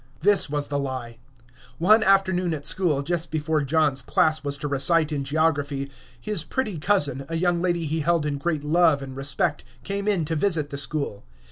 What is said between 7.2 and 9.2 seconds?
a young lady he held in great love and